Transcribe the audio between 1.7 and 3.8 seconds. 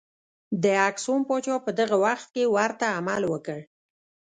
دغه وخت کې ورته عمل وکړ.